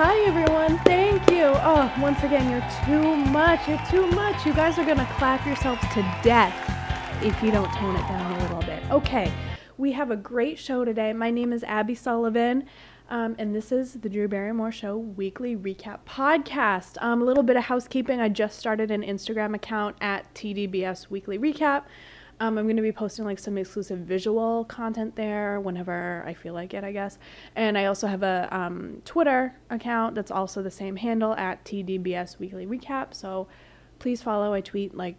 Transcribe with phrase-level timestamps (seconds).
[0.00, 0.78] Hi, everyone.
[0.84, 1.42] Thank you.
[1.42, 3.66] Oh, once again, you're too much.
[3.66, 4.46] You're too much.
[4.46, 6.54] You guys are going to clap yourselves to death
[7.20, 8.80] if you don't tone it down a little bit.
[8.92, 9.32] Okay,
[9.76, 11.12] we have a great show today.
[11.12, 12.66] My name is Abby Sullivan.
[13.10, 17.02] Um, and this is the Drew Barrymore Show weekly recap podcast.
[17.02, 18.20] Um, a little bit of housekeeping.
[18.20, 21.82] I just started an Instagram account at TDBS Weekly Recap.
[22.40, 26.54] Um, I'm going to be posting like some exclusive visual content there whenever I feel
[26.54, 27.18] like it, I guess.
[27.56, 32.38] And I also have a um, Twitter account that's also the same handle at TDBS
[32.38, 33.12] Weekly Recap.
[33.12, 33.48] So
[33.98, 34.52] please follow.
[34.52, 35.16] I tweet like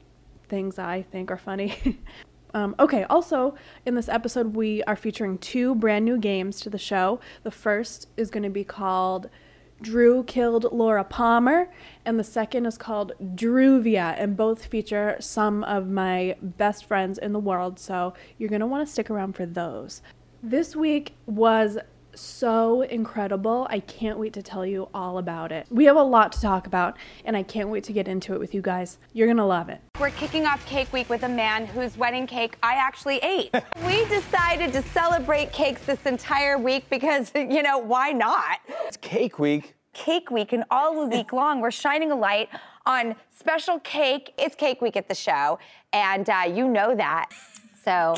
[0.48, 2.00] things I think are funny.
[2.54, 3.56] um, okay, also
[3.86, 7.20] in this episode, we are featuring two brand new games to the show.
[7.44, 9.30] The first is going to be called
[9.82, 11.70] Drew Killed Laura Palmer,
[12.06, 17.34] and the second is called Druvia, and both feature some of my best friends in
[17.34, 20.02] the world, so you're gonna wanna stick around for those.
[20.44, 21.78] This week was
[22.20, 23.68] so incredible.
[23.70, 25.66] I can't wait to tell you all about it.
[25.70, 28.40] We have a lot to talk about, and I can't wait to get into it
[28.40, 28.98] with you guys.
[29.14, 29.82] You're gonna love it.
[30.00, 33.54] We're kicking off Cake Week with a man whose wedding cake I actually ate.
[33.86, 38.60] we decided to celebrate cakes this entire week because, you know, why not?
[38.86, 39.76] It's Cake Week.
[39.94, 42.50] Cake Week, and all week long, we're shining a light
[42.86, 44.34] on special cake.
[44.38, 45.60] It's Cake Week at the show,
[45.94, 47.30] and uh, you know that.
[47.84, 48.16] So.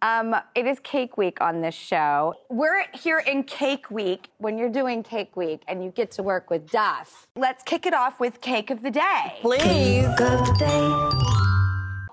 [0.00, 2.34] Um, it is Cake Week on this show.
[2.50, 6.50] We're here in Cake Week when you're doing Cake Week and you get to work
[6.50, 7.26] with Duff.
[7.36, 9.38] Let's kick it off with Cake of the Day.
[9.40, 10.06] Please.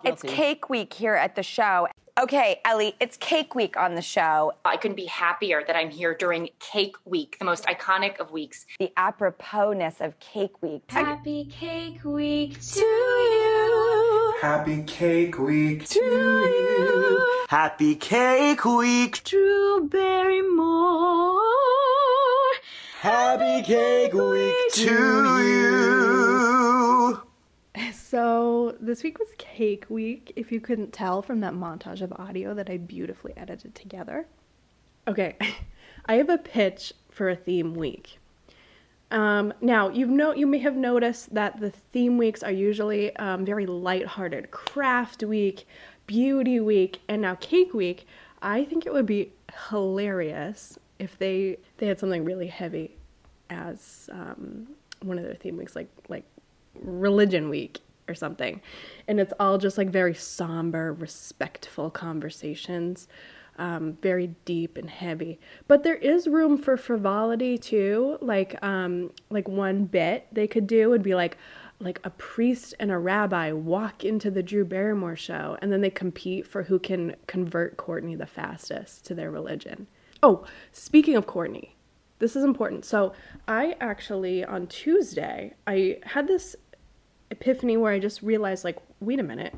[0.03, 1.87] It's Cake Week here at the show.
[2.17, 4.53] Okay, Ellie, it's Cake Week on the show.
[4.63, 8.65] I couldn't be happier that I'm here during Cake Week, the most iconic of weeks.
[8.79, 10.83] The aproposness of Cake Week.
[10.87, 14.04] Happy Cake Week to you.
[14.41, 17.45] Happy Cake Week to you.
[17.49, 19.23] Happy Cake Week.
[19.23, 21.41] Drew Barrymore.
[22.99, 27.21] Happy Cake Week to you.
[27.93, 32.53] So, this week was Cake Week, if you couldn't tell from that montage of audio
[32.53, 34.27] that I beautifully edited together.
[35.07, 35.35] Okay,
[36.05, 38.19] I have a pitch for a theme week.
[39.11, 43.45] Um, now, you've no, you may have noticed that the theme weeks are usually um,
[43.45, 44.51] very lighthearted.
[44.51, 45.67] Craft week,
[46.07, 48.07] beauty week, and now Cake Week.
[48.41, 49.31] I think it would be
[49.69, 52.95] hilarious if they they had something really heavy
[53.49, 54.67] as um,
[55.01, 56.25] one of their theme weeks, like like
[56.81, 58.61] religion week or something.
[59.07, 63.07] And it's all just like very somber, respectful conversations,
[63.57, 65.39] um, very deep and heavy.
[65.67, 68.17] But there is room for frivolity too.
[68.21, 71.37] Like um, like one bit they could do would be like
[71.79, 75.89] like a priest and a rabbi walk into the Drew Barrymore show and then they
[75.89, 79.87] compete for who can convert Courtney the fastest to their religion.
[80.23, 81.75] Oh, speaking of Courtney,
[82.19, 82.85] this is important.
[82.85, 83.13] So,
[83.47, 86.55] I actually on Tuesday, I had this
[87.29, 89.53] epiphany where I just realized, like, wait a minute,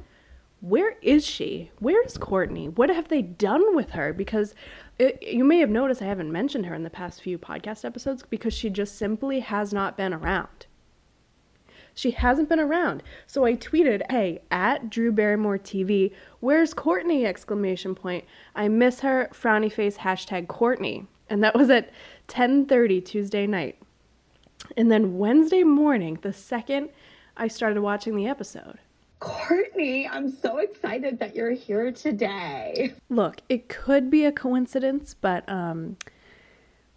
[0.59, 1.71] where is she?
[1.79, 2.67] Where is Courtney?
[2.67, 4.11] What have they done with her?
[4.11, 4.55] Because
[4.97, 8.23] it, you may have noticed I haven't mentioned her in the past few podcast episodes
[8.27, 10.65] because she just simply has not been around.
[11.93, 13.01] She hasn't been around.
[13.25, 18.25] So I tweeted, "Hey, at Drew Barrymore TV, where's Courtney?" exclamation point.
[18.55, 19.29] I miss her.
[19.33, 21.91] Frowny face hashtag Courtney, and that was at
[22.27, 23.79] 10:30 Tuesday night.
[24.75, 26.89] And then Wednesday morning, the second
[27.35, 28.79] I started watching the episode.
[29.19, 32.93] Courtney, I'm so excited that you're here today.
[33.09, 35.97] Look, it could be a coincidence, but um,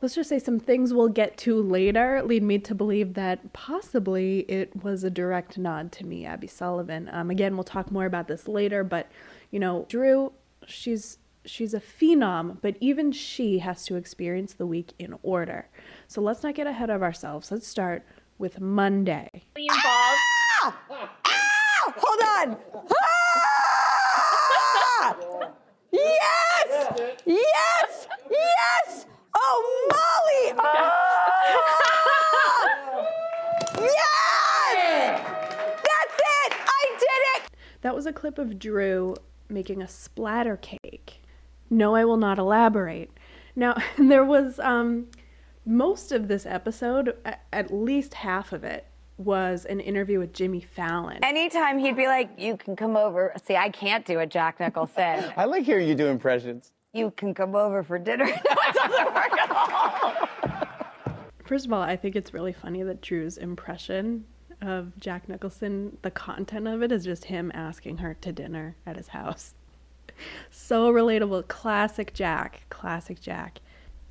[0.03, 4.41] let's just say some things we'll get to later lead me to believe that possibly
[4.41, 7.09] it was a direct nod to me, Abby Sullivan.
[7.13, 9.11] Um, again, we'll talk more about this later, but
[9.51, 10.33] you know, Drew,
[10.67, 15.69] she's she's a phenom, but even she has to experience the week in order.
[16.07, 17.51] So let's not get ahead of ourselves.
[17.51, 18.05] Let's start
[18.37, 19.29] with Monday.
[19.71, 20.17] Ah!
[20.63, 21.20] Ah!
[22.03, 22.57] Hold on.
[22.93, 23.17] Ah!
[25.93, 27.01] Yes!
[27.27, 28.07] Yes!
[28.31, 29.07] Yes!
[29.35, 30.55] Oh, Molly!
[30.59, 31.31] Ah!
[33.79, 35.21] Yes!
[35.77, 36.53] That's it!
[36.67, 37.43] I did it!
[37.83, 39.15] That was a clip of Drew
[39.49, 41.23] making a splatter cake.
[41.69, 43.11] No, I will not elaborate.
[43.55, 45.09] Now, there was um,
[45.67, 47.15] most of this episode,
[47.53, 48.87] at least half of it,
[49.21, 51.23] was an interview with Jimmy Fallon.
[51.23, 53.35] Anytime he'd be like, you can come over.
[53.45, 55.25] See, I can't do a Jack Nicholson.
[55.37, 56.73] I like hearing you do impressions.
[56.95, 58.25] you can come over for dinner.
[58.27, 60.29] no, it doesn't work at all.
[61.45, 64.25] First of all, I think it's really funny that Drew's impression
[64.63, 68.97] of Jack Nicholson, the content of it is just him asking her to dinner at
[68.97, 69.55] his house.
[70.51, 71.49] So relatable.
[71.49, 72.63] Classic Jack.
[72.71, 73.61] Classic Jack.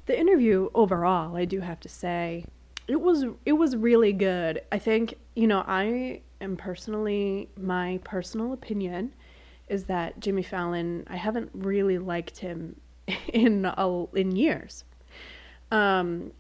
[0.05, 2.45] The interview overall, I do have to say,
[2.89, 4.63] It was it was really good.
[4.71, 9.13] I think, you know, I am personally my personal opinion
[9.67, 12.81] is that Jimmy Fallon, I haven't really liked him
[13.31, 14.85] in a, in years.
[15.71, 16.31] Um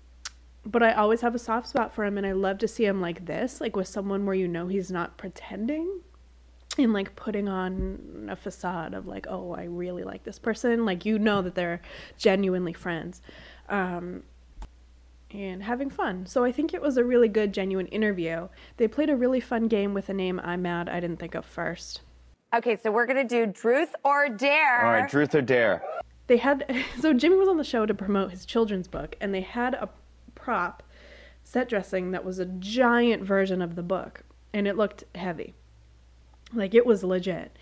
[0.65, 2.99] but I always have a soft spot for him and I love to see him
[2.99, 6.01] like this, like with someone where you know he's not pretending
[6.79, 10.83] and like putting on a facade of like, oh, I really like this person.
[10.83, 11.81] Like you know that they're
[12.17, 13.21] genuinely friends.
[13.69, 14.23] Um
[15.31, 16.25] and having fun.
[16.25, 18.47] So I think it was a really good, genuine interview.
[18.77, 21.45] They played a really fun game with a name I'm mad I didn't think of
[21.45, 22.01] first.
[22.55, 24.85] Okay, so we're gonna do Truth or Dare.
[24.85, 25.83] All right, truth or dare?
[26.27, 26.65] They had
[26.99, 29.89] so Jimmy was on the show to promote his children's book, and they had a
[30.33, 30.83] prop
[31.43, 34.23] set dressing that was a giant version of the book,
[34.53, 35.53] and it looked heavy,
[36.53, 37.55] like it was legit.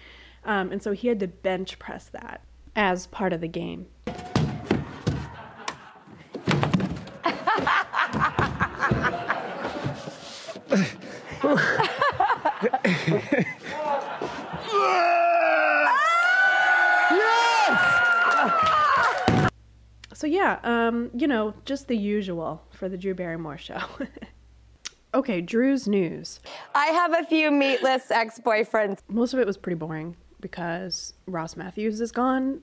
[0.46, 2.42] Um, and so he had to bench press that
[2.76, 3.88] as part of the game.
[20.18, 23.82] So yeah, um, you know, just the usual for the Drew Barrymore show.
[25.16, 26.40] okay, Drew's news.
[26.76, 29.00] I have a few meatless ex-boyfriends.
[29.08, 32.62] Most of it was pretty boring because Ross Mathews is gone.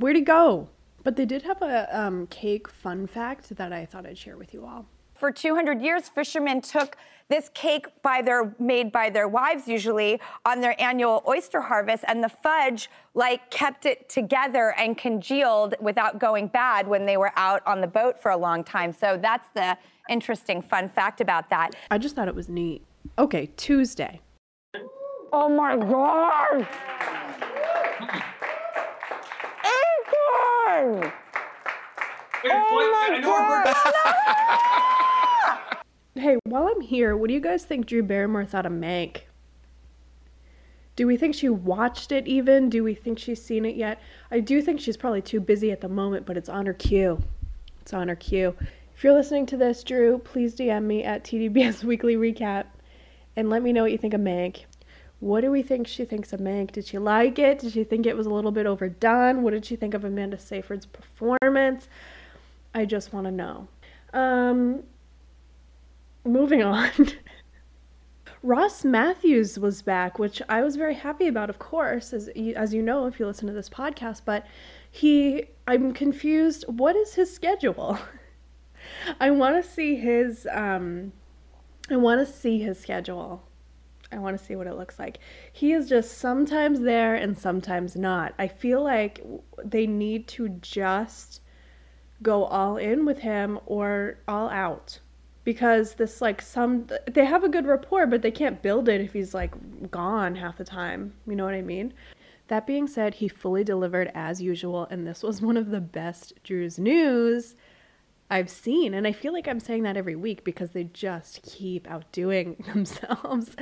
[0.00, 0.68] Where'd he go?
[1.04, 4.52] But they did have a um, cake fun fact that I thought I'd share with
[4.52, 4.86] you all.
[5.22, 6.96] For 200 years, fishermen took
[7.28, 12.24] this cake by their made by their wives usually on their annual oyster harvest, and
[12.24, 17.62] the fudge like kept it together and congealed without going bad when they were out
[17.68, 18.92] on the boat for a long time.
[18.92, 19.78] So that's the
[20.10, 21.76] interesting fun fact about that.
[21.88, 22.82] I just thought it was neat.
[23.16, 24.20] Okay, Tuesday.
[25.32, 26.66] Oh my god!
[32.44, 34.82] Oh Ethan!
[36.14, 39.22] Hey, while I'm here, what do you guys think Drew Barrymore thought of Mank?
[40.94, 42.68] Do we think she watched it even?
[42.68, 43.98] Do we think she's seen it yet?
[44.30, 47.22] I do think she's probably too busy at the moment, but it's on her queue.
[47.80, 48.54] It's on her queue.
[48.94, 52.66] If you're listening to this, Drew, please DM me at TDBS Weekly Recap
[53.34, 54.64] and let me know what you think of Mank.
[55.20, 56.72] What do we think she thinks of Mank?
[56.72, 57.60] Did she like it?
[57.60, 59.42] Did she think it was a little bit overdone?
[59.42, 61.88] What did she think of Amanda Seyfried's performance?
[62.74, 63.68] I just want to know.
[64.12, 64.82] Um,
[66.24, 66.90] moving on.
[68.42, 72.74] Ross Mathews was back, which I was very happy about, of course, as you, as
[72.74, 74.22] you know if you listen to this podcast.
[74.24, 74.46] But
[74.90, 76.64] he, I'm confused.
[76.66, 77.98] What is his schedule?
[79.20, 80.48] I want to see his.
[80.50, 81.12] Um,
[81.88, 83.44] I want to see his schedule.
[84.10, 85.18] I want to see what it looks like.
[85.52, 88.34] He is just sometimes there and sometimes not.
[88.38, 89.24] I feel like
[89.64, 91.40] they need to just
[92.22, 94.98] go all in with him or all out
[95.44, 99.12] because this like some they have a good rapport but they can't build it if
[99.12, 99.52] he's like
[99.90, 101.14] gone half the time.
[101.26, 101.92] You know what i mean?
[102.48, 106.32] That being said he fully delivered as usual and this was one of the best
[106.44, 107.56] drew's news
[108.30, 108.94] i've seen.
[108.94, 113.56] And i feel like i'm saying that every week because they just keep outdoing themselves.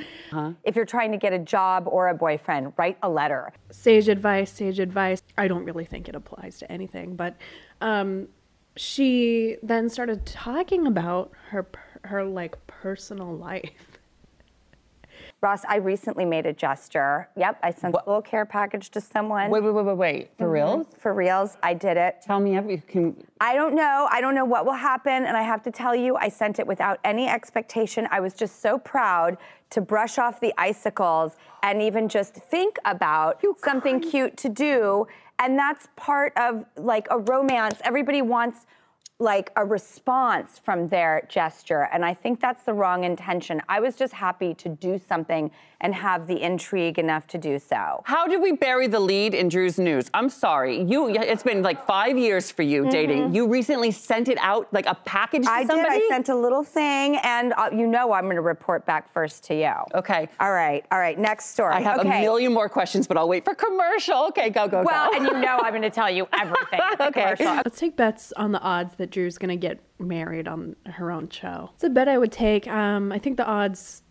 [0.64, 3.52] If you're trying to get a job or a boyfriend, write a letter.
[3.70, 5.22] sage advice sage advice.
[5.38, 7.36] I don't really think it applies to anything but
[7.80, 8.28] um
[8.80, 11.66] she then started talking about her
[12.02, 13.90] her like personal life
[15.42, 17.28] Ross, I recently made a gesture.
[17.36, 19.50] Yep, I sent a little care package to someone.
[19.50, 20.30] Wait, wait, wait, wait, wait.
[20.36, 20.52] For mm-hmm.
[20.52, 20.86] reals?
[20.98, 22.16] For reals, I did it.
[22.22, 24.06] Tell me every can I don't know.
[24.10, 25.24] I don't know what will happen.
[25.24, 28.06] And I have to tell you, I sent it without any expectation.
[28.10, 29.38] I was just so proud
[29.70, 35.06] to brush off the icicles and even just think about something cute to do.
[35.40, 37.80] And that's part of like a romance.
[37.82, 38.66] Everybody wants
[39.18, 41.88] like a response from their gesture.
[41.92, 43.60] And I think that's the wrong intention.
[43.68, 48.02] I was just happy to do something and have the intrigue enough to do so.
[48.04, 50.10] How did we bury the lead in Drew's news?
[50.14, 50.82] I'm sorry.
[50.82, 53.34] You it's been like 5 years for you dating.
[53.34, 55.58] You recently sent it out like a package to Mm-hmm.
[55.62, 55.98] I somebody?
[55.98, 56.12] did.
[56.12, 59.44] I sent a little thing, and uh, you know I'm going to report back first
[59.44, 59.72] to you.
[59.94, 60.28] Okay.
[60.38, 60.84] All right.
[60.92, 61.18] All right.
[61.18, 61.74] Next story.
[61.74, 62.18] I have okay.
[62.18, 64.26] a million more questions, but I'll wait for commercial.
[64.28, 65.10] Okay, go, go, Well, go.
[65.10, 66.80] Well, and you know I'm going to tell you everything.
[67.00, 67.22] Okay.
[67.22, 67.54] commercial.
[67.64, 71.70] let's take bets on the odds that drew's gonna get married on her own show
[71.74, 74.02] it's a bet i would take um i think the odds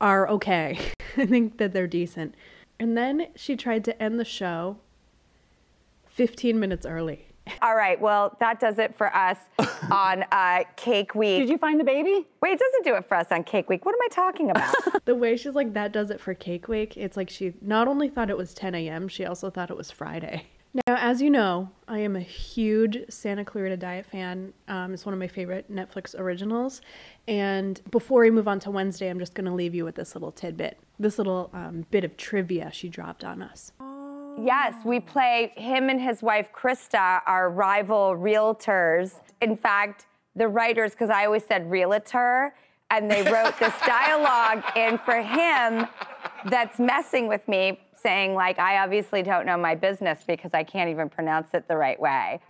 [0.00, 0.78] are okay
[1.16, 2.34] i think that they're decent
[2.78, 4.76] and then she tried to end the show
[6.08, 7.24] 15 minutes early
[7.62, 7.98] All right.
[7.98, 9.38] Well, that does it for us
[9.90, 11.38] on uh, Cake Week.
[11.38, 12.26] Did you find the baby?
[12.42, 13.86] Wait, it doesn't do it for us on Cake Week.
[13.86, 14.74] What am I talking about?
[15.08, 18.10] the way she's like that does it for cake week it's like she not only
[18.10, 21.70] thought it was 10 a.m she also thought it was friday Now, as you know,
[21.86, 24.52] I am a huge Santa Clarita Diet fan.
[24.68, 26.82] Um, it's one of my favorite Netflix originals.
[27.26, 30.14] And before we move on to Wednesday, I'm just going to leave you with this
[30.14, 33.72] little tidbit, this little um, bit of trivia she dropped on us.
[34.40, 39.14] Yes, we play him and his wife Krista are rival realtors.
[39.40, 40.06] In fact,
[40.36, 42.54] the writers, because I always said realtor,
[42.90, 45.86] and they wrote this dialogue in for him
[46.46, 50.90] that's messing with me, saying like, I obviously don't know my business because I can't
[50.90, 52.40] even pronounce it the right way.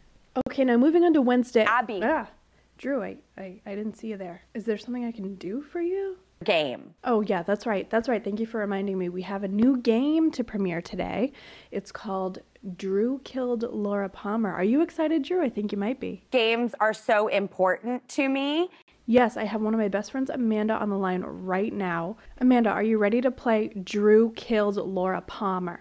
[0.49, 1.65] Okay, now moving on to Wednesday.
[1.65, 2.01] Abby.
[2.03, 2.29] Ah,
[2.77, 4.43] Drew, I, I, I didn't see you there.
[4.55, 6.17] Is there something I can do for you?
[6.45, 6.95] Game.
[7.03, 7.91] Oh, yeah, that's right.
[7.91, 8.23] That's right.
[8.23, 9.09] Thank you for reminding me.
[9.09, 11.33] We have a new game to premiere today.
[11.73, 12.39] It's called
[12.77, 14.53] Drew Killed Laura Palmer.
[14.53, 15.43] Are you excited, Drew?
[15.43, 16.23] I think you might be.
[16.31, 18.69] Games are so important to me.
[19.11, 22.19] Yes, I have one of my best friends, Amanda, on the line right now.
[22.37, 25.81] Amanda, are you ready to play Drew Killed Laura Palmer?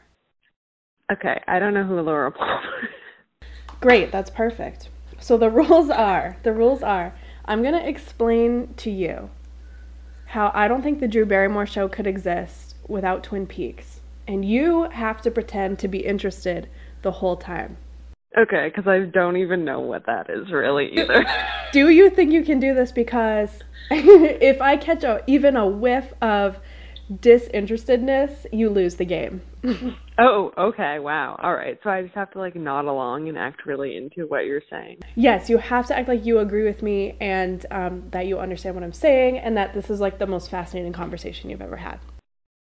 [1.11, 2.61] Okay, I don't know who Laura Palmer
[3.41, 3.47] is.
[3.81, 4.87] Great, that's perfect.
[5.19, 9.29] So the rules are the rules are I'm going to explain to you
[10.27, 13.99] how I don't think the Drew Barrymore show could exist without Twin Peaks.
[14.25, 16.69] And you have to pretend to be interested
[17.01, 17.75] the whole time.
[18.35, 21.25] Okay, because I don't even know what that is really either.
[21.71, 22.91] Do you think you can do this?
[22.91, 23.49] Because
[23.91, 26.57] if I catch a, even a whiff of
[27.09, 29.41] disinterestedness, you lose the game.
[30.17, 31.39] oh, okay, wow.
[31.41, 34.45] All right, so I just have to like nod along and act really into what
[34.45, 34.99] you're saying.
[35.15, 38.75] Yes, you have to act like you agree with me and um, that you understand
[38.75, 41.99] what I'm saying and that this is like the most fascinating conversation you've ever had.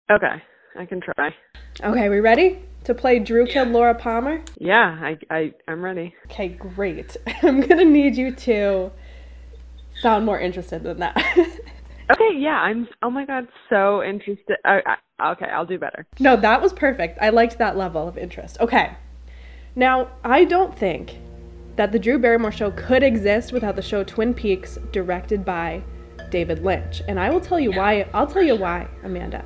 [0.10, 0.42] Okay,
[0.78, 1.36] I can try.
[1.84, 4.42] Okay, we ready to play Drew Killed Laura Palmer?
[4.58, 6.16] Yeah, I, I, I'm ready.
[6.26, 7.16] Okay, great.
[7.44, 8.92] I'm gonna need you to
[10.02, 11.16] sound more interested than that.
[12.12, 12.88] Okay, yeah, I'm.
[13.04, 14.58] Oh my god, so interested.
[14.66, 14.82] I,
[15.20, 16.08] I, okay, I'll do better.
[16.20, 17.20] no, that was perfect.
[17.22, 18.58] I liked that level of interest.
[18.60, 18.96] Okay,
[19.76, 21.20] now I don't think
[21.76, 25.84] that the Drew Barrymore show could exist without the show Twin Peaks, directed by
[26.32, 28.08] David Lynch, and I will tell you why.
[28.12, 29.46] I'll tell you why, Amanda.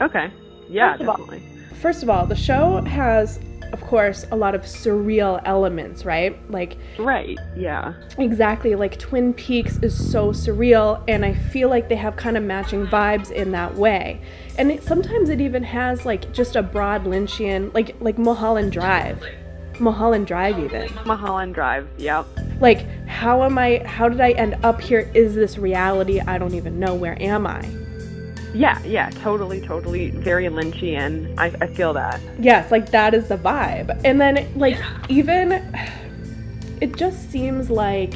[0.00, 0.28] Okay,
[0.68, 1.51] yeah, of all- definitely.
[1.82, 3.40] First of all, the show has,
[3.72, 6.38] of course, a lot of surreal elements, right?
[6.48, 7.94] Like Right, yeah.
[8.18, 12.44] Exactly, like Twin Peaks is so surreal, and I feel like they have kind of
[12.44, 14.20] matching vibes in that way.
[14.58, 19.20] And it, sometimes it even has like just a broad Lynchian, like like Mulholland Drive,
[19.80, 20.88] Mulholland Drive even.
[21.04, 22.26] Mulholland Drive, yep.
[22.60, 23.82] Like, how am I?
[23.84, 25.10] How did I end up here?
[25.14, 26.20] Is this reality?
[26.20, 26.94] I don't even know.
[26.94, 27.68] Where am I?
[28.54, 30.10] Yeah, yeah, totally, totally.
[30.10, 31.34] Very Lynchian.
[31.38, 32.20] I, I feel that.
[32.38, 34.00] Yes, like that is the vibe.
[34.04, 34.78] And then like
[35.08, 35.52] even
[36.80, 38.14] it just seems like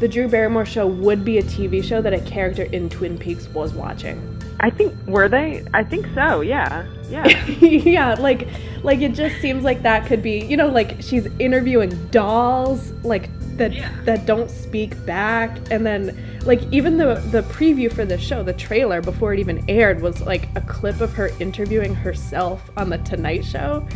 [0.00, 3.48] the Drew Barrymore show would be a TV show that a character in Twin Peaks
[3.48, 4.32] was watching.
[4.60, 5.64] I think were they?
[5.72, 6.40] I think so.
[6.40, 7.26] Yeah, yeah.
[7.60, 8.48] yeah, like
[8.82, 13.28] like it just seems like that could be, you know, like she's interviewing dolls like
[13.56, 13.72] that
[14.04, 18.52] that don't speak back and then like even the the preview for the show, the
[18.52, 22.98] trailer before it even aired was like a clip of her interviewing herself on the
[22.98, 23.86] Tonight Show.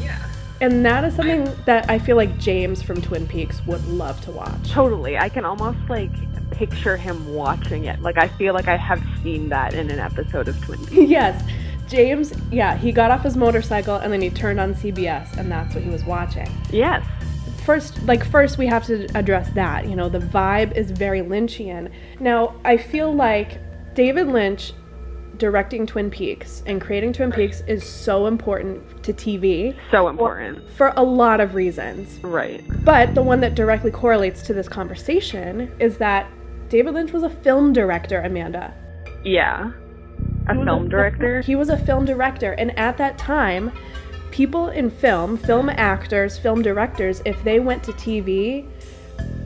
[0.00, 0.22] Yeah.
[0.60, 4.30] And that is something that I feel like James from Twin Peaks would love to
[4.30, 4.70] watch.
[4.70, 5.18] totally.
[5.18, 6.10] I can almost like
[6.50, 8.00] picture him watching it.
[8.00, 10.92] Like I feel like I have seen that in an episode of Twin Peaks.
[11.10, 11.42] yes.
[11.88, 15.74] James, yeah, he got off his motorcycle and then he turned on CBS and that's
[15.74, 16.48] what he was watching.
[16.70, 17.04] Yes.
[17.64, 19.88] First, like first we have to address that.
[19.88, 21.90] You know, the vibe is very Lynchian.
[22.20, 23.58] Now, I feel like
[23.94, 24.72] David Lynch
[25.38, 30.68] directing Twin Peaks and creating Twin Peaks is so important to TV So important.
[30.70, 32.18] for a lot of reasons.
[32.24, 32.64] Right.
[32.84, 36.30] But the one that directly correlates to this conversation is that
[36.68, 38.72] David Lynch was a film director, Amanda.
[39.24, 39.72] Yeah.
[40.48, 41.40] A film director.
[41.40, 43.72] He was a film director, and at that time,
[44.30, 48.68] people in film, film actors, film directors, if they went to TV,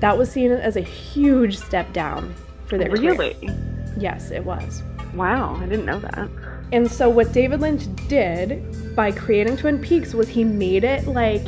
[0.00, 2.35] that was seen as a huge step down
[2.66, 3.14] for their career.
[3.14, 3.50] Really?
[3.97, 4.83] Yes, it was.
[5.14, 6.28] Wow, I didn't know that.
[6.73, 11.42] And so what David Lynch did by creating Twin Peaks was he made it like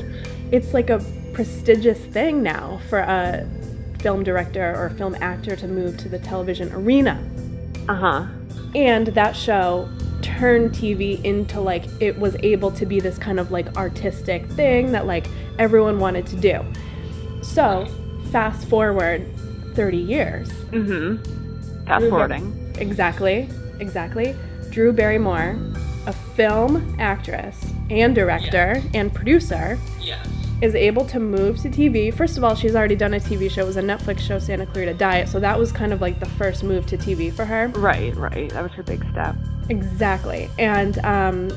[0.51, 3.49] it's like a prestigious thing now for a
[4.01, 7.23] film director or film actor to move to the television arena.
[7.89, 8.27] Uh huh.
[8.75, 9.89] And that show
[10.23, 14.93] turned TV into like it was able to be this kind of like artistic thing
[14.93, 15.27] that like
[15.59, 16.65] everyone wanted to do.
[17.43, 17.87] So,
[18.31, 19.27] fast forward
[19.75, 20.49] 30 years.
[20.71, 21.85] Mm-hmm.
[21.87, 22.75] Fast forwarding.
[22.79, 23.49] Exactly,
[23.81, 24.37] exactly.
[24.71, 25.59] Drew Barrymore,
[26.07, 29.79] a film actress and director and producer,
[30.63, 32.15] is able to move to TV.
[32.15, 33.63] First of all, she's already done a TV show.
[33.63, 35.29] It was a Netflix show, Santa Clarita Diet.
[35.29, 37.67] So that was kind of like the first move to TV for her.
[37.69, 38.49] Right, right.
[38.51, 39.35] That was her big step.
[39.69, 40.49] Exactly.
[40.61, 41.51] And um,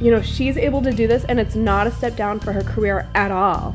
[0.00, 2.62] you know, she's able to do this and it's not a step down for her
[2.62, 3.74] career at all.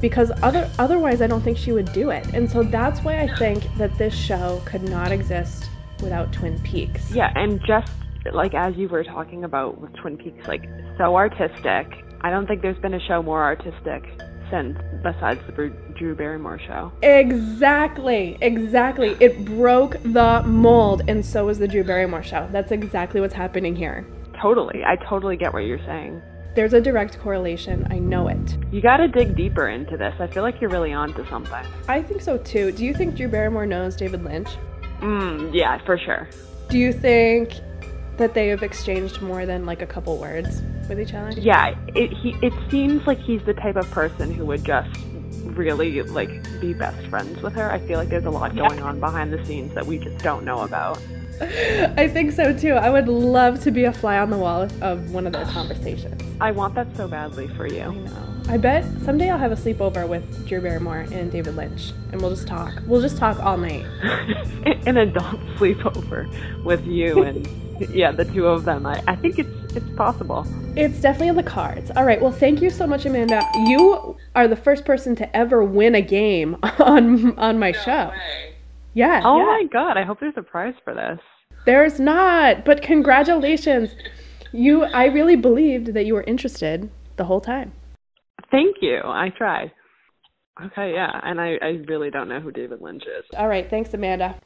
[0.00, 2.26] Because other otherwise I don't think she would do it.
[2.28, 5.68] And so that's why I think that this show could not exist
[6.00, 7.10] without Twin Peaks.
[7.10, 7.92] Yeah, and just
[8.32, 12.03] like as you were talking about with Twin Peaks, like so artistic.
[12.24, 14.02] I don't think there's been a show more artistic
[14.50, 16.90] since besides the Drew Barrymore show.
[17.02, 19.14] Exactly, exactly.
[19.20, 22.48] It broke the mold, and so was the Drew Barrymore show.
[22.50, 24.06] That's exactly what's happening here.
[24.40, 24.82] Totally.
[24.86, 26.22] I totally get what you're saying.
[26.54, 27.86] There's a direct correlation.
[27.90, 28.56] I know it.
[28.72, 30.14] You got to dig deeper into this.
[30.18, 31.66] I feel like you're really onto something.
[31.88, 32.72] I think so too.
[32.72, 34.48] Do you think Drew Barrymore knows David Lynch?
[35.00, 36.30] Mm, yeah, for sure.
[36.70, 37.52] Do you think
[38.16, 41.30] that they have exchanged more than like a couple words with each other?
[41.40, 44.90] Yeah, it he it seems like he's the type of person who would just
[45.44, 47.70] really like be best friends with her.
[47.70, 50.44] I feel like there's a lot going on behind the scenes that we just don't
[50.44, 50.98] know about.
[51.40, 52.74] I think so too.
[52.74, 56.20] I would love to be a fly on the wall of- one of their conversations.
[56.40, 57.92] I want that so badly for I you.
[57.92, 58.33] know.
[58.48, 62.30] I bet someday I'll have a sleepover with Drew Barrymore and David Lynch, and we'll
[62.30, 62.72] just talk.
[62.86, 63.84] We'll just talk all night.
[64.86, 67.48] An adult sleepover with you and
[67.90, 68.86] yeah, the two of them.
[68.86, 70.46] I, I think it's it's possible.
[70.76, 71.90] It's definitely in the cards.
[71.96, 72.20] All right.
[72.20, 73.42] Well, thank you so much, Amanda.
[73.66, 78.12] You are the first person to ever win a game on on my show.
[78.92, 79.22] Yeah.
[79.24, 79.44] Oh yeah.
[79.44, 81.18] my god, I hope there's a prize for this.
[81.64, 83.94] There's not, but congratulations.
[84.52, 87.72] You I really believed that you were interested the whole time.
[88.54, 89.00] Thank you.
[89.02, 89.72] I tried.
[90.64, 93.24] Okay, yeah, and I, I really don't know who David Lynch is.
[93.36, 94.36] All right, thanks Amanda.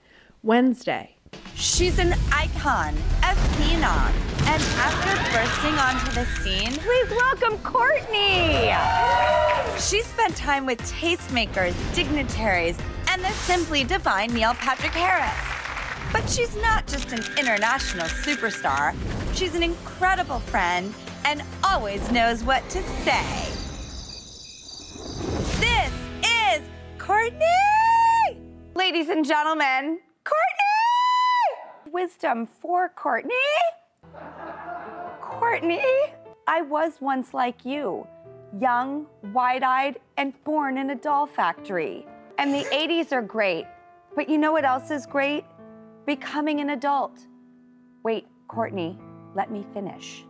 [0.43, 1.15] Wednesday.
[1.55, 4.11] She's an icon, a phenom,
[4.47, 8.73] and after bursting onto the scene, Please welcome Courtney.
[9.79, 12.79] she spent time with tastemakers, dignitaries,
[13.11, 15.37] and the simply divine Neil Patrick Harris.
[16.15, 18.95] But she's not just an international superstar,
[19.35, 20.95] she's an incredible friend
[21.27, 23.58] and always knows what to say.
[25.61, 26.61] This is
[26.99, 27.45] Courtney!
[28.77, 31.93] Ladies and gentlemen, Courtney!
[31.93, 33.35] Wisdom for Courtney.
[35.21, 35.83] Courtney,
[36.47, 38.07] I was once like you,
[38.61, 42.07] young, wide eyed, and born in a doll factory.
[42.39, 43.67] And the 80s are great,
[44.15, 45.45] but you know what else is great?
[46.07, 47.19] Becoming an adult.
[48.05, 48.97] Wait, Courtney,
[49.35, 50.25] let me finish.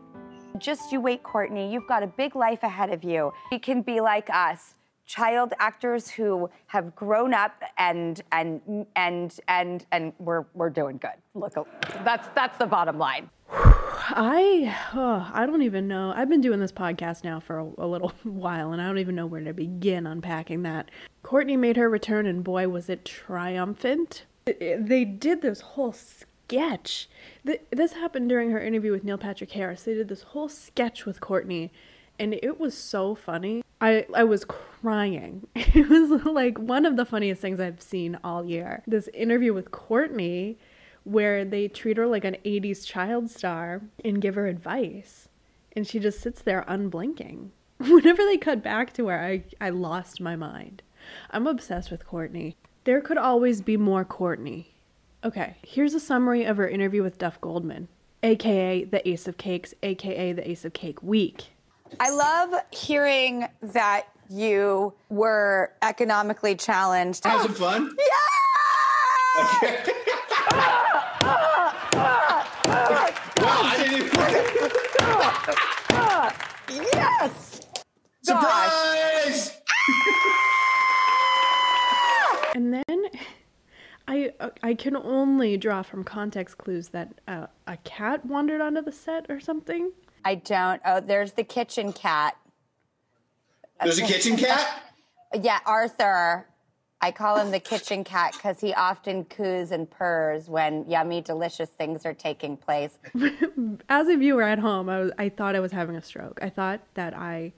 [0.57, 1.71] Just you wait, Courtney.
[1.71, 3.33] You've got a big life ahead of you.
[3.53, 4.75] You can be like us,
[5.09, 11.11] child actors who have grown up and and and and and we're we're doing good.
[11.35, 11.55] Look,
[12.05, 13.29] that's that's the bottom line.
[13.51, 16.13] I oh, I don't even know.
[16.15, 19.15] I've been doing this podcast now for a, a little while, and I don't even
[19.17, 20.91] know where to begin unpacking that.
[21.23, 24.27] Courtney made her return, and boy, was it triumphant!
[24.47, 27.09] They did this whole sketch.
[27.47, 29.83] Th- This happened during her interview with Neil Patrick Harris.
[29.83, 31.73] They did this whole sketch with Courtney,
[32.19, 33.63] and it was so funny.
[33.81, 35.47] I I was crying.
[35.55, 38.83] It was like one of the funniest things I've seen all year.
[38.87, 40.59] This interview with Courtney
[41.05, 45.29] where they treat her like an 80s child star and give her advice.
[45.75, 47.53] And she just sits there unblinking.
[47.79, 50.83] Whenever they cut back to her, I, I lost my mind.
[51.31, 52.57] I'm obsessed with Courtney.
[52.85, 54.75] There could always be more Courtney.
[55.25, 57.89] Okay, here's a summary of her interview with Duff Goldman,
[58.23, 61.47] aka the Ace of Cakes, aka the Ace of Cake Week.
[62.01, 67.25] I love hearing that you were economically challenged.
[67.25, 67.97] Have some fun.
[73.39, 74.09] Wow, I didn't even.
[76.93, 77.61] Yes!
[78.23, 79.59] Surprise!
[82.55, 83.11] And then
[84.09, 88.93] I I can only draw from context clues that uh, a cat wandered onto the
[88.93, 89.93] set or something.
[90.29, 90.83] I don't.
[90.85, 92.37] Oh, there's the kitchen cat.
[93.83, 94.83] There's a kitchen cat?
[95.43, 96.47] Yeah, Arthur.
[97.03, 101.69] I call him the kitchen cat because he often coos and purrs when yummy, delicious
[101.69, 102.99] things are taking place.
[103.91, 106.39] As a viewer at home, I was I thought I was having a stroke.
[106.43, 107.53] I thought that I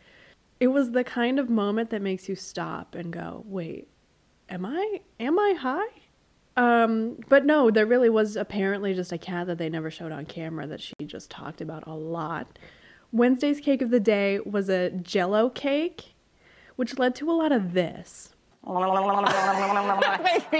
[0.59, 3.87] it was the kind of moment that makes you stop and go, "Wait,
[4.49, 6.10] am I am I high?"
[6.61, 10.27] Um, but no, there really was apparently just a cat that they never showed on
[10.27, 12.59] camera that she just talked about a lot.
[13.13, 16.13] Wednesday's cake of the day was a jello cake,
[16.77, 18.35] which led to a lot of this.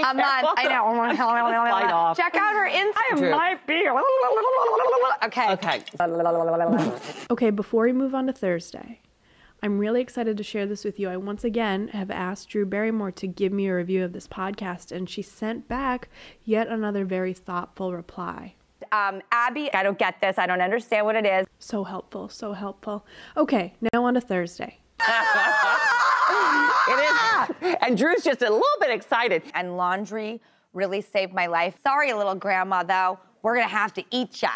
[0.03, 0.55] I'm not.
[0.57, 1.13] I know.
[1.15, 2.17] Slide off.
[2.17, 3.17] Check out her Instagram.
[3.17, 3.29] Drew.
[3.29, 3.87] Might be.
[5.25, 5.51] Okay.
[5.51, 5.83] Okay.
[7.29, 9.01] Okay, before we move on to Thursday,
[9.63, 11.07] I'm really excited to share this with you.
[11.09, 14.91] I once again have asked Drew Barrymore to give me a review of this podcast,
[14.91, 16.09] and she sent back
[16.43, 18.55] yet another very thoughtful reply.
[18.91, 20.39] um, Abby, I don't get this.
[20.39, 21.45] I don't understand what it is.
[21.59, 23.05] So helpful, so helpful.
[23.37, 24.79] Okay, now on to Thursday.
[26.87, 26.93] It
[27.61, 27.75] is.
[27.81, 29.43] And Drew's just a little bit excited.
[29.53, 30.41] And laundry
[30.73, 31.75] really saved my life.
[31.83, 33.19] Sorry, little grandma, though.
[33.43, 34.49] We're gonna have to eat ya.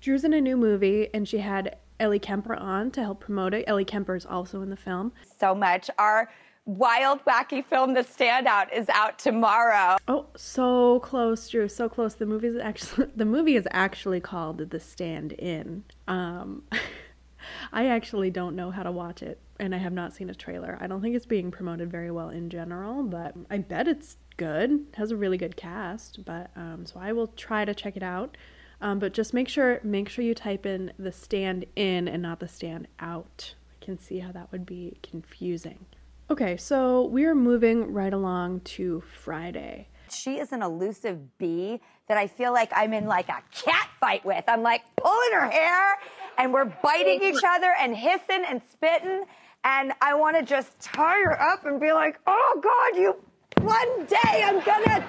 [0.00, 3.64] Drew's in a new movie, and she had Ellie Kemper on to help promote it.
[3.66, 5.12] Ellie Kemper is also in the film.
[5.38, 5.90] So much.
[5.98, 6.30] Our
[6.64, 9.96] wild, wacky film, The Standout, is out tomorrow.
[10.08, 11.68] Oh, so close, Drew.
[11.68, 12.14] So close.
[12.14, 15.84] The movie is actually the movie is actually called The Stand In.
[16.08, 16.64] Um,
[17.72, 20.78] I actually don't know how to watch it, and I have not seen a trailer.
[20.80, 24.72] I don't think it's being promoted very well in general, but I bet it's good.
[24.72, 28.02] It has a really good cast, but um, so I will try to check it
[28.02, 28.36] out.
[28.82, 32.40] Um, but just make sure make sure you type in the stand in and not
[32.40, 33.54] the stand out.
[33.80, 35.86] I can see how that would be confusing.
[36.30, 39.88] Okay, so we are moving right along to Friday.
[40.10, 44.24] She is an elusive bee that I feel like I'm in like a cat fight
[44.24, 44.44] with.
[44.48, 45.98] I'm like pulling her hair
[46.38, 49.24] and we're biting each other and hissing and spitting.
[49.64, 53.16] And I want to just tie her up and be like, oh God, you,
[53.62, 55.04] one day I'm gonna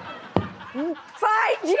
[0.72, 1.78] find you.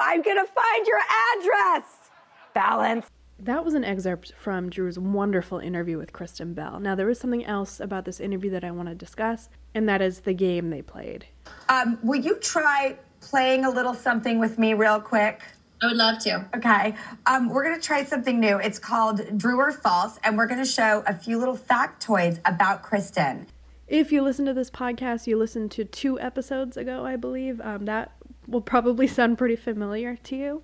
[0.00, 1.00] I'm gonna find your
[1.36, 2.10] address.
[2.54, 3.06] Balance.
[3.38, 6.78] That was an excerpt from Drew's wonderful interview with Kristen Bell.
[6.78, 10.00] Now, there was something else about this interview that I want to discuss, and that
[10.00, 11.26] is the game they played.
[11.68, 15.42] Um, will you try playing a little something with me real quick?
[15.82, 16.46] I would love to.
[16.56, 16.94] Okay.
[17.26, 18.58] Um, we're going to try something new.
[18.58, 22.82] It's called Drew or False, and we're going to show a few little factoids about
[22.82, 23.48] Kristen.
[23.88, 27.60] If you listen to this podcast, you listened to two episodes ago, I believe.
[27.60, 28.12] Um, that
[28.46, 30.62] will probably sound pretty familiar to you.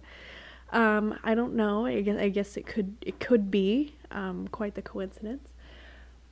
[0.70, 1.86] Um, I don't know.
[1.86, 5.48] I guess I guess it could it could be um, quite the coincidence.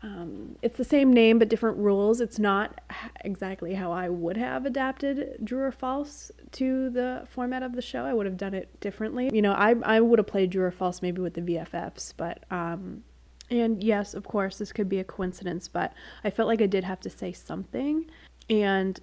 [0.03, 2.21] Um, it's the same name but different rules.
[2.21, 2.81] It's not
[3.25, 8.05] exactly how I would have adapted Drew or False to the format of the show.
[8.05, 9.31] I would have done it differently.
[9.33, 12.45] You know, I I would have played Drew or False maybe with the VFFs, but
[12.51, 13.03] um,
[13.51, 16.85] and yes, of course, this could be a coincidence, but I felt like I did
[16.85, 18.05] have to say something,
[18.51, 19.01] and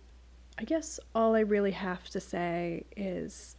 [0.58, 3.56] I guess all I really have to say is.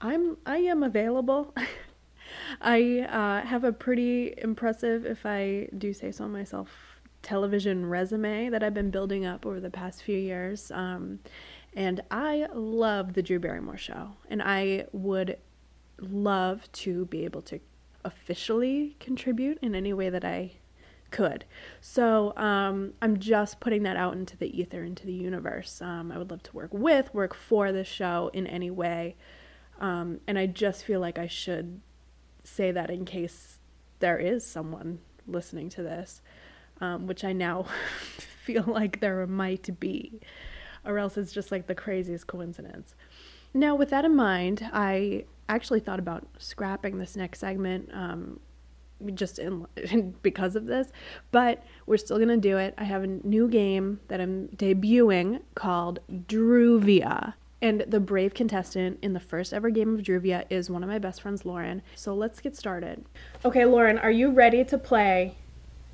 [0.00, 1.54] I'm I am available.
[2.60, 6.68] I uh, have a pretty impressive, if I do say so myself,
[7.22, 10.70] television resume that I've been building up over the past few years.
[10.70, 11.20] Um,
[11.74, 15.38] and I love the Drew Barrymore show, and I would
[15.98, 17.60] love to be able to
[18.04, 20.52] officially contribute in any way that I
[21.14, 21.44] could.
[21.80, 25.80] So um, I'm just putting that out into the ether, into the universe.
[25.80, 29.14] Um, I would love to work with, work for this show in any way.
[29.80, 31.80] Um, and I just feel like I should
[32.42, 33.60] say that in case
[34.00, 36.20] there is someone listening to this,
[36.80, 37.66] um, which I now
[38.44, 40.20] feel like there might be,
[40.84, 42.96] or else it's just like the craziest coincidence.
[43.54, 47.88] Now, with that in mind, I actually thought about scrapping this next segment.
[49.14, 49.66] Just in,
[50.22, 50.88] because of this,
[51.30, 52.74] but we're still gonna do it.
[52.78, 57.34] I have a new game that I'm debuting called Druvia.
[57.62, 60.98] And the brave contestant in the first ever game of Druvia is one of my
[60.98, 61.80] best friends, Lauren.
[61.94, 63.06] So let's get started.
[63.42, 65.34] Okay, Lauren, are you ready to play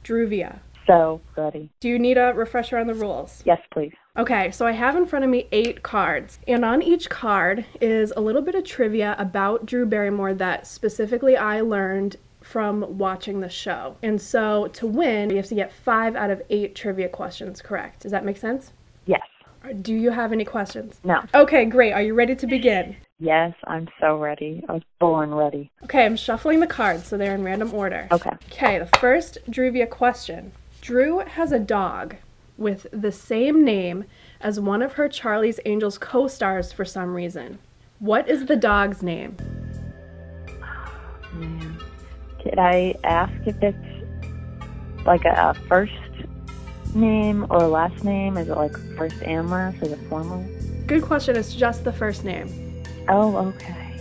[0.03, 0.59] Druvia?
[0.87, 1.71] So ready.
[1.79, 3.45] Do you need a refresher on the rules?
[3.47, 3.93] Yes, please.
[4.17, 8.13] Okay, so I have in front of me eight cards, and on each card is
[8.17, 12.17] a little bit of trivia about Drew Barrymore that specifically I learned
[12.51, 13.97] from watching the show.
[14.03, 18.01] And so to win, you have to get five out of eight trivia questions correct.
[18.01, 18.73] Does that make sense?
[19.07, 19.23] Yes.
[19.83, 21.01] Do you have any questions?
[21.05, 21.23] No.
[21.33, 21.93] Okay, great.
[21.93, 22.97] Are you ready to begin?
[23.21, 24.65] Yes, I'm so ready.
[24.69, 25.71] I was born ready.
[25.85, 28.09] Okay, I'm shuffling the cards so they're in random order.
[28.11, 28.33] Okay.
[28.51, 30.53] Okay, the first Druvia question.
[30.81, 32.17] Drew has a dog
[32.57, 34.07] with the same name
[34.41, 37.59] as one of her Charlie's Angels co stars for some reason.
[38.01, 39.37] What is the dog's name?
[40.63, 41.70] Oh, man.
[42.51, 45.93] Could I ask if it's like a, a first
[46.97, 48.37] name or last name?
[48.37, 49.81] Is it like first and last?
[49.85, 50.45] Is it formal?
[50.89, 51.37] Good question.
[51.37, 52.83] It's just the first name.
[53.09, 54.01] Oh, okay.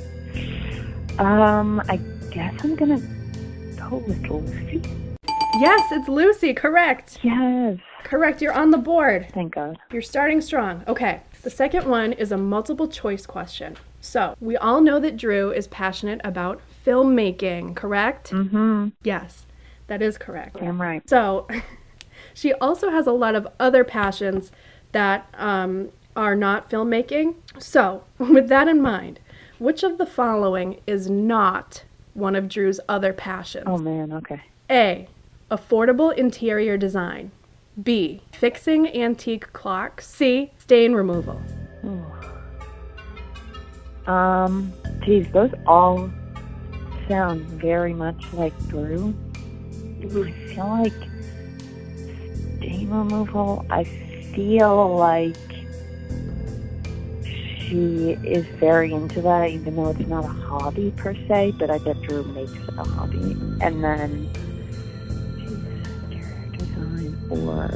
[1.20, 1.98] Um, I
[2.32, 2.98] guess I'm gonna
[3.78, 4.82] go with Lucy.
[5.60, 6.56] Yes, it's Lucy.
[6.56, 7.20] Correct.
[7.22, 7.78] Yes.
[8.04, 8.42] Correct.
[8.42, 9.28] You're on the board.
[9.32, 9.78] Thank God.
[9.92, 10.84] You're starting strong.
[10.88, 11.22] Okay.
[11.44, 13.78] The second one is a multiple choice question.
[14.02, 18.32] So, we all know that Drew is passionate about filmmaking, correct?
[18.32, 18.90] Mm-hmm.
[19.04, 19.46] Yes,
[19.88, 20.58] that is correct.
[20.62, 21.08] I'm right.
[21.10, 21.48] So,
[22.34, 24.52] she also has a lot of other passions
[24.92, 27.36] that um, are not filmmaking.
[27.58, 29.20] So, with that in mind,
[29.58, 33.66] which of the following is not one of Drew's other passions?
[33.68, 34.42] Oh man, okay.
[34.70, 35.08] A.
[35.52, 37.32] Affordable interior design.
[37.82, 38.22] B.
[38.32, 40.08] Fixing antique clocks.
[40.08, 40.52] C.
[40.58, 41.42] Stain removal.
[44.06, 46.10] Um, Geez, those all
[47.10, 49.14] sound very much like Drew.
[50.00, 50.48] I mm-hmm.
[50.54, 50.94] feel like
[52.58, 53.66] stain removal.
[53.70, 55.36] I feel like
[57.26, 61.56] she is very into that, even though it's not a hobby per se.
[61.58, 63.36] But I bet Drew makes it a hobby.
[63.62, 64.30] And then
[65.40, 67.68] interior design or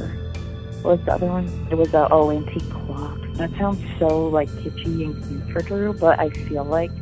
[0.82, 1.68] what was the other one?
[1.70, 3.18] It was a oh antique clock.
[3.34, 6.92] That sounds so like kitschy and cute for Drew, but I feel like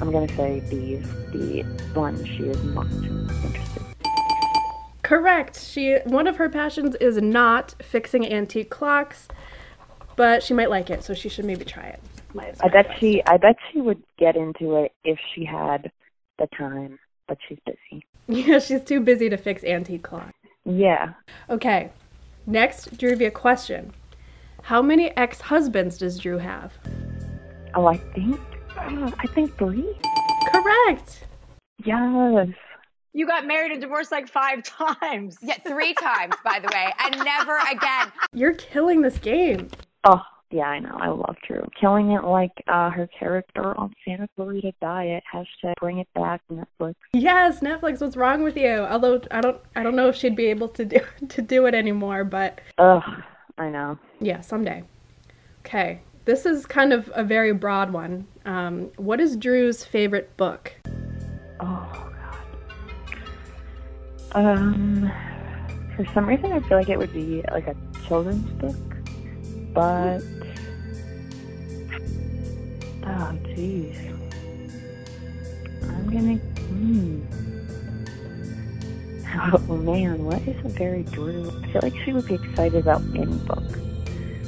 [0.00, 1.62] I'm gonna say B is the
[1.94, 3.82] one she is not interested.
[5.02, 5.58] Correct.
[5.58, 9.28] She one of her passions is not fixing antique clocks,
[10.16, 12.00] but she might like it, so she should maybe try it.
[12.60, 15.90] I bet she I bet she would get into it if she had
[16.38, 18.04] the time, but she's busy.
[18.30, 20.34] Yeah, she's too busy to fix antique clocks.
[20.66, 21.14] Yeah.
[21.48, 21.90] Okay.
[22.46, 23.90] Next, Drew, a question.
[24.60, 26.74] How many ex-husbands does Drew have?
[27.74, 28.38] Oh, I think
[28.88, 29.94] uh, I think three.
[30.52, 31.24] Correct.
[31.84, 32.48] Yes.
[33.12, 35.38] You got married and divorced like five times.
[35.42, 38.12] Yeah, three times, by the way, and never again.
[38.32, 39.68] You're killing this game.
[40.04, 40.96] Oh, yeah, I know.
[41.00, 41.66] I love Drew.
[41.78, 45.22] Killing it like uh, her character on Santa Clarita Diet.
[45.32, 46.94] Hashtag bring it back, Netflix.
[47.12, 48.00] Yes, Netflix.
[48.00, 48.68] What's wrong with you?
[48.68, 51.74] Although I don't, I don't know if she'd be able to do to do it
[51.74, 52.24] anymore.
[52.24, 53.02] But Ugh,
[53.58, 53.98] I know.
[54.20, 54.84] yeah, someday.
[55.66, 58.26] Okay, this is kind of a very broad one.
[58.44, 60.74] Um, what is Drew's favorite book?
[61.58, 62.10] Oh
[64.32, 64.46] God.
[64.46, 65.10] Um,
[65.96, 67.74] for some reason, I feel like it would be like a
[68.06, 68.76] children's book,
[69.72, 70.20] but
[73.04, 73.96] oh jeez,
[75.82, 76.36] I'm gonna.
[76.36, 77.22] Hmm.
[79.40, 81.48] Oh man, what is a very Drew?
[81.48, 83.62] I feel like she would be excited about any book.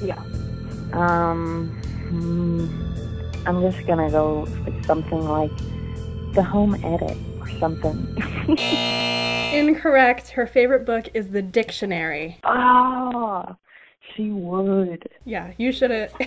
[0.03, 0.21] Yeah.
[0.93, 1.69] Um,
[2.09, 2.67] hmm,
[3.47, 5.57] I'm just gonna go with something like
[6.35, 8.17] the home edit or something.
[9.53, 10.31] Incorrect.
[10.31, 12.39] Her favorite book is the dictionary.
[12.45, 13.57] Ah,
[14.15, 15.09] she would.
[15.25, 16.13] Yeah, you should have.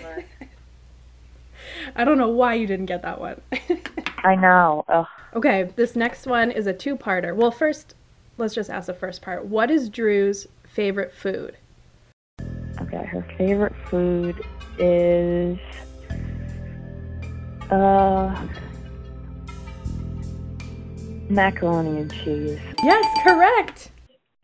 [1.96, 3.42] I don't know why you didn't get that one.
[4.24, 4.84] I know.
[4.88, 5.06] Ugh.
[5.36, 7.36] Okay, this next one is a two-parter.
[7.36, 7.96] Well, first,
[8.38, 9.46] let's just ask the first part.
[9.46, 11.58] What is Drew's favorite food?
[12.82, 14.44] Okay, her favorite food
[14.80, 15.58] is
[17.72, 18.48] uh
[21.30, 22.60] macaroni and cheese.
[22.84, 23.92] Yes, correct.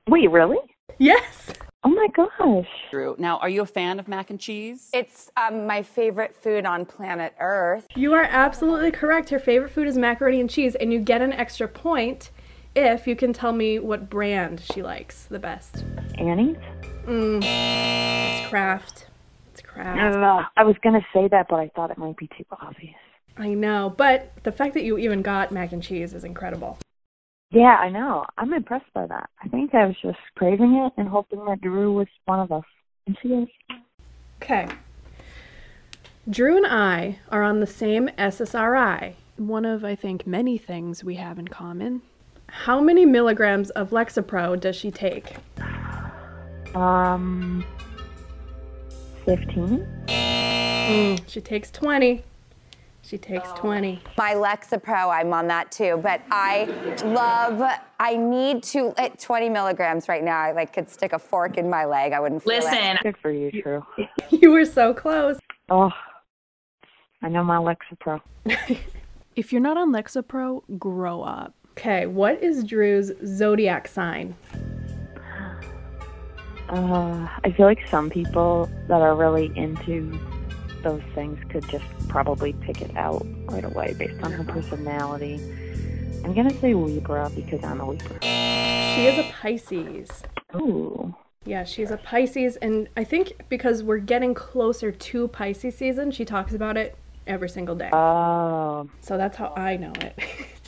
[0.07, 0.57] Wait, really?
[0.97, 1.51] Yes.
[1.83, 2.67] Oh my gosh.
[2.91, 4.89] Drew, now are you a fan of mac and cheese?
[4.91, 7.87] It's um, my favorite food on planet Earth.
[7.95, 9.29] You are absolutely correct.
[9.29, 12.31] Her favorite food is macaroni and cheese, and you get an extra point
[12.75, 15.85] if you can tell me what brand she likes the best.
[16.17, 16.57] Annie's?
[17.05, 19.08] Mm, it's Kraft.
[19.79, 20.17] It's Kraft.
[20.17, 22.95] Ugh, I was gonna say that, but I thought it might be too obvious.
[23.37, 26.77] I know, but the fact that you even got mac and cheese is incredible.
[27.51, 28.25] Yeah, I know.
[28.37, 29.29] I'm impressed by that.
[29.43, 32.65] I think I was just craving it and hoping that Drew was one of us.
[33.07, 33.47] And she is.
[34.41, 34.67] Okay.
[36.29, 41.15] Drew and I are on the same SSRI, one of, I think, many things we
[41.15, 42.03] have in common.
[42.47, 45.37] How many milligrams of Lexapro does she take?
[46.75, 47.65] Um,
[49.25, 49.87] 15?
[50.07, 52.23] Mm, she takes 20.
[53.01, 54.01] She takes 20.
[54.17, 56.65] My Lexapro, I'm on that too, but I
[57.05, 57.61] love,
[57.99, 61.69] I need to, at 20 milligrams right now, I like could stick a fork in
[61.69, 62.13] my leg.
[62.13, 62.63] I wouldn't feel it.
[62.65, 63.85] Listen, Good for you, Drew.
[64.29, 65.39] You were so close.
[65.69, 65.91] Oh,
[67.21, 68.21] I know my Lexapro.
[69.35, 71.53] If you're not on Lexapro, grow up.
[71.71, 74.35] Okay, what is Drew's zodiac sign?
[76.69, 80.19] Uh, I feel like some people that are really into
[80.83, 85.35] those things could just probably pick it out right away based on her personality.
[86.23, 88.21] I'm gonna say Libra because I'm a Libra.
[88.21, 90.09] She is a Pisces.
[90.55, 91.15] Ooh.
[91.45, 96.25] Yeah, she's a Pisces, and I think because we're getting closer to Pisces season, she
[96.25, 97.89] talks about it every single day.
[97.91, 98.89] Oh.
[99.01, 100.19] So that's how I know it.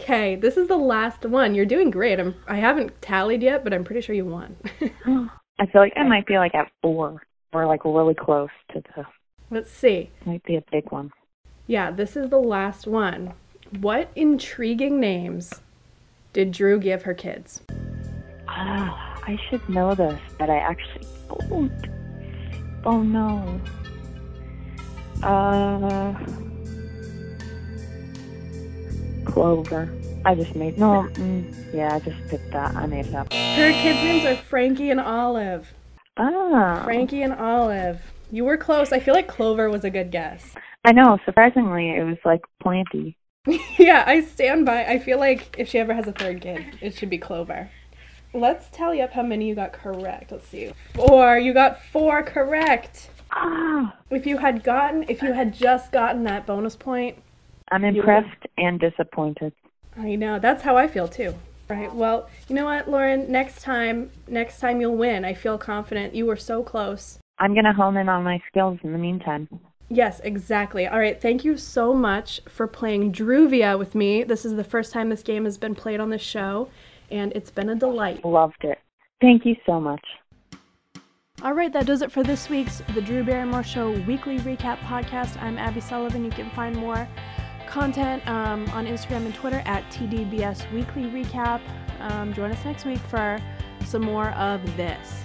[0.00, 1.54] okay, this is the last one.
[1.54, 2.18] You're doing great.
[2.18, 4.56] I'm I haven't tallied yet, but I'm pretty sure you won.
[5.58, 9.04] I feel like I might be like at four or like really close to the.
[9.50, 10.10] Let's see.
[10.24, 11.12] Might be a big one.
[11.66, 13.34] Yeah, this is the last one.
[13.80, 15.60] What intriguing names
[16.32, 17.60] did Drew give her kids?
[18.48, 21.72] Ah, I should know this, but I actually don't.
[22.84, 23.60] Oh no.
[25.22, 26.49] Uh.
[29.24, 29.92] Clover.
[30.24, 31.08] I just made no.
[31.14, 32.74] Mm, yeah, I just picked that.
[32.74, 33.32] I made it up.
[33.32, 35.72] Her kids' names are Frankie and Olive.
[36.16, 36.82] Ah.
[36.84, 38.00] Frankie and Olive.
[38.30, 38.92] You were close.
[38.92, 40.54] I feel like Clover was a good guess.
[40.84, 43.16] I know, surprisingly, it was like planty.
[43.78, 44.84] yeah, I stand by.
[44.84, 47.70] I feel like if she ever has a third kid, it should be Clover.
[48.32, 50.30] Let's tally up how many you got correct.
[50.30, 50.72] Let's see.
[50.94, 51.38] Four.
[51.38, 53.10] You got four correct.
[53.32, 57.18] Ah, If you had gotten, if you had just gotten that bonus point,
[57.70, 59.52] I'm impressed and disappointed.
[59.96, 60.38] I know.
[60.38, 61.34] That's how I feel too.
[61.68, 61.94] Right.
[61.94, 63.30] Well, you know what, Lauren?
[63.30, 65.24] Next time, next time you'll win.
[65.24, 66.14] I feel confident.
[66.14, 67.18] You were so close.
[67.38, 69.48] I'm gonna hone in on my skills in the meantime.
[69.88, 70.86] Yes, exactly.
[70.86, 71.20] All right.
[71.20, 74.24] Thank you so much for playing Druvia with me.
[74.24, 76.68] This is the first time this game has been played on the show,
[77.10, 78.24] and it's been a delight.
[78.24, 78.78] Loved it.
[79.20, 80.04] Thank you so much.
[81.42, 85.40] All right, that does it for this week's The Drew Barrymore Show weekly recap podcast.
[85.40, 86.24] I'm Abby Sullivan.
[86.24, 87.08] You can find more
[87.70, 91.60] content um, on Instagram and Twitter at TDBS Weekly Recap.
[92.00, 93.38] Um, join us next week for
[93.86, 95.24] some more of this.